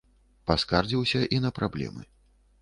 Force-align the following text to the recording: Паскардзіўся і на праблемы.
Паскардзіўся 0.51 1.21
і 1.37 1.43
на 1.45 1.53
праблемы. 1.59 2.01